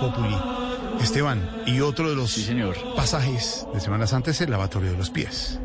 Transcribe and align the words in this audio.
Populi. 0.00 0.36
Esteban, 1.00 1.48
y 1.66 1.80
otro 1.80 2.10
de 2.10 2.16
los 2.16 2.30
Sí, 2.32 2.42
señor. 2.42 2.76
pasajes 2.96 3.66
de 3.72 3.80
Semana 3.80 4.06
Santa 4.06 4.30
es 4.32 4.40
el 4.40 4.50
lavatorio 4.50 4.92
de 4.92 4.98
los 4.98 5.10
pies. 5.10 5.60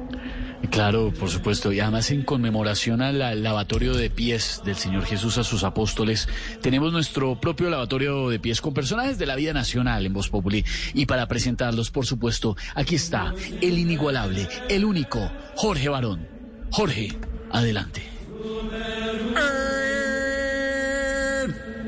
Claro, 0.69 1.13
por 1.13 1.29
supuesto. 1.29 1.71
Y 1.73 1.79
además 1.79 2.09
en 2.11 2.23
conmemoración 2.23 3.01
al 3.01 3.43
lavatorio 3.43 3.93
de 3.95 4.09
pies 4.09 4.61
del 4.63 4.75
Señor 4.75 5.05
Jesús 5.05 5.37
a 5.37 5.43
sus 5.43 5.63
apóstoles, 5.63 6.27
tenemos 6.61 6.93
nuestro 6.93 7.39
propio 7.39 7.69
lavatorio 7.69 8.29
de 8.29 8.39
pies 8.39 8.61
con 8.61 8.73
personajes 8.73 9.17
de 9.17 9.25
la 9.25 9.35
vida 9.35 9.53
nacional 9.53 10.05
en 10.05 10.13
Voz 10.13 10.29
Populi. 10.29 10.63
Y 10.93 11.05
para 11.05 11.27
presentarlos, 11.27 11.91
por 11.91 12.05
supuesto, 12.05 12.55
aquí 12.75 12.95
está 12.95 13.33
el 13.61 13.77
inigualable, 13.77 14.47
el 14.69 14.85
único, 14.85 15.29
Jorge 15.55 15.89
Barón. 15.89 16.27
Jorge, 16.71 17.09
adelante. 17.51 18.09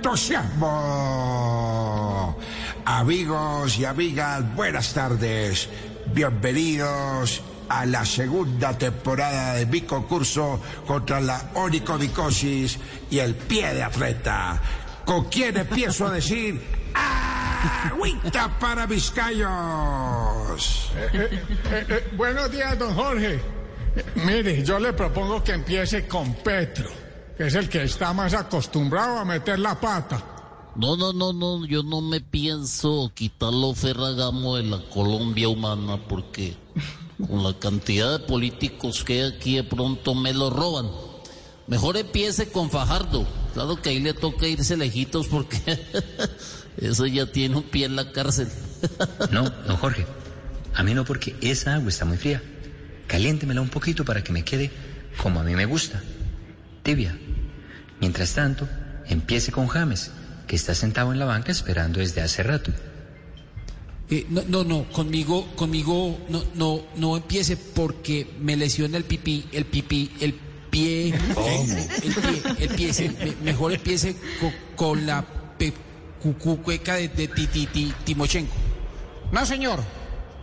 entusiasmo. 0.05 1.64
Amigos 2.87 3.79
y 3.79 3.85
amigas, 3.85 4.55
buenas 4.55 4.93
tardes. 4.93 5.67
Bienvenidos 6.13 7.41
a 7.67 7.83
la 7.87 8.05
segunda 8.05 8.77
temporada 8.77 9.55
de 9.55 9.65
mi 9.65 9.81
concurso 9.81 10.61
contra 10.85 11.19
la 11.19 11.49
onicomicosis 11.55 12.77
y 13.09 13.17
el 13.17 13.33
pie 13.33 13.73
de 13.73 13.81
atleta. 13.81 14.61
¿Con 15.03 15.25
quién 15.29 15.57
empiezo 15.57 16.05
a 16.05 16.11
decir? 16.11 16.61
¡Agüita 16.93 18.55
para 18.59 18.85
mis 18.85 19.09
callos! 19.09 20.91
Eh, 21.11 21.41
eh, 21.71 22.09
buenos 22.15 22.51
días, 22.51 22.77
don 22.77 22.93
Jorge. 22.93 23.33
Eh, 23.33 24.05
mire, 24.27 24.63
yo 24.63 24.77
le 24.77 24.93
propongo 24.93 25.43
que 25.43 25.53
empiece 25.53 26.07
con 26.07 26.35
Petro, 26.35 26.91
que 27.35 27.47
es 27.47 27.55
el 27.55 27.67
que 27.67 27.81
está 27.81 28.13
más 28.13 28.35
acostumbrado 28.35 29.17
a 29.17 29.25
meter 29.25 29.57
la 29.57 29.73
pata. 29.73 30.34
No, 30.75 30.97
no, 30.97 31.13
no, 31.13 31.31
no, 31.31 31.65
yo 31.65 31.83
no 31.83 32.01
me 32.01 32.19
pienso 32.19 33.09
quitar 33.15 33.53
los 33.53 33.79
Ferragamo 33.79 34.57
de 34.57 34.63
la 34.63 34.81
Colombia 34.89 35.47
humana 35.47 35.97
porque 36.07 36.55
con 37.29 37.43
la 37.43 37.57
cantidad 37.57 38.19
de 38.19 38.25
políticos 38.25 39.05
que 39.05 39.21
hay 39.21 39.31
aquí 39.31 39.55
de 39.55 39.63
pronto 39.63 40.13
me 40.13 40.33
lo 40.33 40.49
roban. 40.49 40.89
Mejor 41.67 41.95
empiece 41.95 42.51
con 42.51 42.69
Fajardo. 42.69 43.25
Claro 43.53 43.81
que 43.81 43.89
ahí 43.89 43.99
le 43.99 44.13
toca 44.13 44.47
irse 44.47 44.75
lejitos 44.75 45.27
porque 45.27 45.79
eso 46.77 47.05
ya 47.05 47.31
tiene 47.31 47.55
un 47.55 47.63
pie 47.63 47.85
en 47.85 47.95
la 47.95 48.11
cárcel. 48.11 48.49
No, 49.31 49.49
don 49.49 49.77
Jorge. 49.77 50.05
A 50.75 50.83
mí 50.83 50.93
no 50.93 51.05
porque 51.05 51.35
esa 51.41 51.75
agua 51.75 51.89
está 51.89 52.03
muy 52.03 52.17
fría. 52.17 52.43
Caliéntemela 53.07 53.61
un 53.61 53.69
poquito 53.69 54.03
para 54.03 54.23
que 54.23 54.33
me 54.33 54.43
quede 54.43 54.71
como 55.23 55.39
a 55.39 55.43
mí 55.43 55.55
me 55.55 55.65
gusta. 55.65 56.03
Tibia. 56.83 57.17
Mientras 58.01 58.33
tanto, 58.33 58.67
empiece 59.07 59.51
con 59.51 59.67
James, 59.67 60.11
que 60.47 60.55
está 60.55 60.75
sentado 60.75 61.11
en 61.11 61.19
la 61.19 61.25
banca 61.25 61.51
esperando 61.51 61.99
desde 61.99 62.21
hace 62.21 62.43
rato. 62.43 62.71
Eh, 64.09 64.25
no, 64.29 64.43
no, 64.47 64.63
no, 64.63 64.83
conmigo, 64.91 65.47
conmigo 65.55 66.19
no, 66.29 66.43
no, 66.53 66.81
no 66.95 67.17
empiece 67.17 67.57
porque 67.57 68.27
me 68.39 68.55
lesiona 68.55 68.97
el 68.97 69.03
pipí, 69.03 69.45
el 69.51 69.65
pipí, 69.65 70.11
el 70.19 70.33
pie, 70.69 71.07
el 71.07 72.13
pie, 72.13 72.41
el 72.59 72.69
pie, 72.75 72.93
sí, 72.93 73.09
me- 73.17 73.35
mejor 73.43 73.73
empiece 73.73 74.15
co- 74.39 74.53
con, 74.75 75.07
la 75.07 75.23
pe- 75.57 75.73
cu- 76.21 76.35
cu- 76.37 76.61
cueca 76.61 76.95
de, 76.95 77.07
de 77.07 77.27
ti, 77.29 77.47
ti- 77.47 77.65
ti- 77.65 77.93
Timochenko. 78.03 78.53
No, 79.31 79.45
señor. 79.45 79.79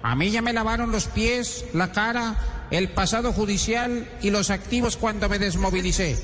A 0.02 0.16
mí 0.16 0.32
ya 0.32 0.42
me 0.42 0.52
lavaron 0.52 0.90
los 0.90 1.06
pies, 1.06 1.64
la 1.72 1.92
cara, 1.92 2.66
el 2.72 2.88
pasado 2.88 3.32
judicial 3.32 4.08
y 4.20 4.30
los 4.30 4.50
activos 4.50 4.96
cuando 4.96 5.28
me 5.28 5.38
desmovilicé. 5.38 6.18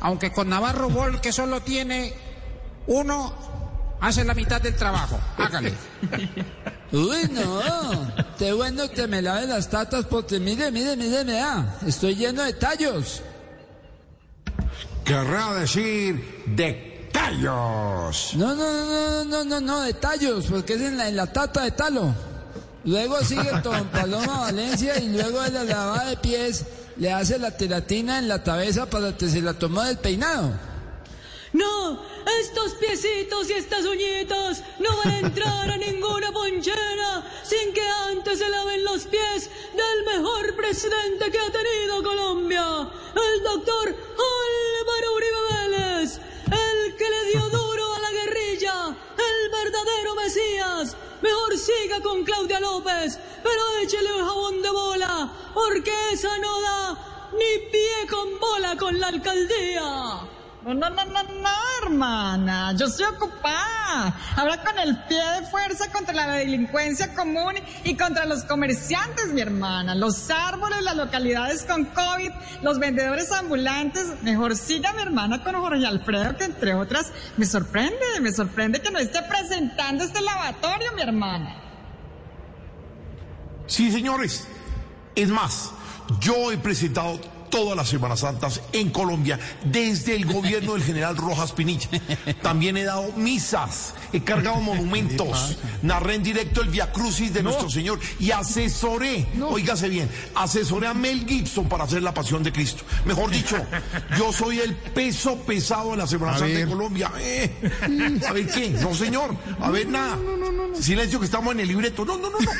Aunque 0.00 0.30
con 0.30 0.48
Navarro 0.48 0.88
Bol, 0.88 1.20
que 1.20 1.32
solo 1.32 1.60
tiene 1.60 2.14
uno, 2.88 3.32
hace 4.00 4.24
la 4.24 4.34
mitad 4.34 4.60
del 4.60 4.74
trabajo. 4.74 5.20
Hágale. 5.36 5.72
Uy, 6.90 7.30
no, 7.30 8.12
qué 8.38 8.52
bueno 8.52 8.88
que 8.90 9.06
me 9.06 9.20
lave 9.20 9.46
las 9.46 9.68
tatas 9.68 10.06
porque 10.06 10.40
mire, 10.40 10.70
mire, 10.70 10.96
mire, 10.96 11.22
vea, 11.22 11.76
estoy 11.86 12.16
lleno 12.16 12.42
de 12.42 12.54
tallos. 12.54 13.22
Querrá 15.04 15.52
decir 15.54 16.44
de 16.46 17.10
callos. 17.12 18.32
No, 18.34 18.54
no, 18.54 18.84
no, 18.84 19.24
no, 19.24 19.44
no, 19.44 19.60
no, 19.60 19.80
de 19.82 19.92
tallos, 19.92 20.46
porque 20.46 20.74
es 20.74 20.80
en 20.80 20.96
la, 20.96 21.08
en 21.08 21.16
la 21.16 21.26
tata 21.26 21.64
de 21.64 21.72
talo. 21.72 22.14
Luego 22.84 23.22
sigue 23.22 23.50
con 23.62 23.86
Paloma 23.88 24.40
Valencia 24.40 24.98
y 24.98 25.10
luego 25.10 25.42
de 25.42 25.50
la 25.50 25.64
lavada 25.64 26.06
de 26.06 26.16
pies 26.16 26.64
le 26.96 27.12
hace 27.12 27.38
la 27.38 27.50
telatina 27.50 28.18
en 28.18 28.28
la 28.28 28.42
cabeza 28.42 28.86
para 28.86 29.14
que 29.14 29.28
se 29.28 29.42
la 29.42 29.52
tomó 29.52 29.82
del 29.82 29.98
peinado. 29.98 30.52
No, 31.52 32.02
estos 32.40 32.74
piecitos 32.74 33.50
y 33.50 33.54
estas 33.54 33.84
uñitas 33.84 34.62
no 34.78 34.96
van 34.98 35.08
a 35.08 35.18
entrar 35.18 35.70
a 35.70 35.76
ninguna 35.76 36.30
ponchera 36.32 37.24
sin 37.42 37.72
que 37.72 37.82
antes 38.10 38.38
se 38.38 38.48
laven 38.48 38.84
los 38.84 39.04
pies 39.06 39.50
del 39.74 40.04
mejor 40.04 40.54
presidente 40.54 41.30
que 41.30 41.38
ha 41.38 41.50
tenido 41.50 42.02
Colombia, 42.02 42.90
el 43.14 43.42
doctor 43.42 43.88
Álvaro 43.88 45.14
Uribe 45.16 45.42
Vélez, 45.50 46.20
el 46.46 46.96
que 46.96 47.10
le 47.10 47.24
dio 47.32 47.48
duro 47.48 47.94
a 47.94 48.00
la 48.00 48.10
guerrilla, 48.12 48.96
el 49.16 49.50
verdadero 49.50 50.14
Mesías. 50.14 50.96
Mejor 51.20 51.58
siga 51.58 52.00
con 52.00 52.24
Claudia 52.24 52.60
López, 52.60 53.18
pero 53.42 53.78
échele 53.82 54.12
un 54.14 54.26
jabón 54.26 54.62
de 54.62 54.70
bola, 54.70 55.32
porque 55.54 55.92
esa 56.12 56.38
no 56.38 56.60
da 56.60 57.30
ni 57.32 57.70
pie 57.70 58.06
con 58.08 58.38
bola 58.38 58.76
con 58.76 59.00
la 59.00 59.08
alcaldía. 59.08 60.37
No, 60.74 60.90
no, 60.90 60.90
no, 60.90 61.22
no, 61.22 61.48
hermana. 61.82 62.74
Yo 62.76 62.86
estoy 62.86 63.06
ocupada. 63.06 64.14
Habla 64.36 64.62
con 64.62 64.78
el 64.78 64.98
pie 65.04 65.18
de 65.40 65.46
fuerza 65.46 65.90
contra 65.90 66.12
la 66.12 66.34
delincuencia 66.34 67.14
común 67.14 67.54
y 67.84 67.96
contra 67.96 68.26
los 68.26 68.44
comerciantes, 68.44 69.28
mi 69.28 69.40
hermana. 69.40 69.94
Los 69.94 70.28
árboles, 70.30 70.82
las 70.82 70.94
localidades 70.94 71.64
con 71.64 71.86
COVID, 71.86 72.30
los 72.60 72.78
vendedores 72.78 73.32
ambulantes. 73.32 74.22
Mejor 74.22 74.56
siga 74.56 74.92
mi 74.92 75.00
hermana 75.00 75.42
con 75.42 75.54
Jorge 75.54 75.86
Alfredo, 75.86 76.36
que 76.36 76.44
entre 76.44 76.74
otras 76.74 77.12
me 77.38 77.46
sorprende, 77.46 78.20
me 78.20 78.30
sorprende 78.30 78.82
que 78.82 78.90
no 78.90 78.98
esté 78.98 79.22
presentando 79.22 80.04
este 80.04 80.20
lavatorio, 80.20 80.92
mi 80.94 81.00
hermana. 81.00 81.56
Sí, 83.66 83.90
señores. 83.90 84.46
Es 85.14 85.30
más, 85.30 85.72
yo 86.20 86.52
he 86.52 86.58
presentado 86.58 87.18
todas 87.50 87.76
las 87.76 87.88
Semanas 87.88 88.20
Santas 88.20 88.60
en 88.72 88.90
Colombia 88.90 89.38
desde 89.64 90.14
el 90.14 90.26
gobierno 90.26 90.74
del 90.74 90.82
general 90.82 91.16
Rojas 91.16 91.52
Pinilla. 91.52 91.88
También 92.42 92.76
he 92.76 92.84
dado 92.84 93.12
misas, 93.12 93.94
he 94.12 94.20
cargado 94.20 94.60
monumentos, 94.60 95.58
narré 95.82 96.14
en 96.14 96.22
directo 96.22 96.62
el 96.62 96.68
Via 96.68 96.92
Crucis 96.92 97.32
de 97.32 97.42
nuestro 97.42 97.70
Señor 97.70 97.98
y 98.18 98.30
asesoré, 98.30 99.26
oígase 99.48 99.88
bien, 99.88 100.08
asesoré 100.34 100.86
a 100.86 100.94
Mel 100.94 101.26
Gibson 101.26 101.68
para 101.68 101.84
hacer 101.84 102.02
la 102.02 102.14
Pasión 102.14 102.42
de 102.42 102.52
Cristo. 102.52 102.84
Mejor 103.04 103.30
dicho, 103.30 103.56
yo 104.16 104.32
soy 104.32 104.60
el 104.60 104.74
peso 104.74 105.36
pesado 105.38 105.92
de 105.92 105.98
la 105.98 106.06
Semana 106.06 106.32
A 106.32 106.38
Santa 106.38 106.54
ver. 106.54 106.62
en 106.62 106.68
Colombia. 106.68 107.12
Eh, 107.18 108.20
a 108.28 108.32
ver 108.32 108.46
qué, 108.46 108.70
no 108.70 108.94
señor, 108.94 109.34
a 109.60 109.70
ver 109.70 109.88
nada. 109.88 110.18
Silencio 110.80 111.18
que 111.18 111.26
estamos 111.26 111.52
en 111.54 111.60
el 111.60 111.68
libreto. 111.68 112.04
No, 112.04 112.18
no, 112.18 112.30
no, 112.30 112.38
no. 112.38 112.50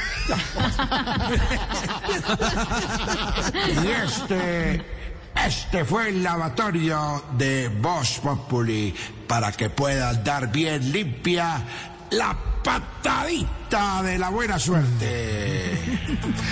Y 3.69 3.87
este, 3.88 4.77
este 5.46 5.84
fue 5.84 6.08
el 6.08 6.22
lavatorio 6.22 7.24
de 7.36 7.68
Voz 7.68 8.18
Populi 8.18 8.94
para 9.26 9.52
que 9.52 9.70
puedas 9.70 10.22
dar 10.24 10.50
bien 10.50 10.92
limpia 10.92 11.62
la 12.10 12.36
patadita 12.62 14.02
de 14.02 14.18
la 14.18 14.30
buena 14.30 14.58
suerte. 14.58 15.78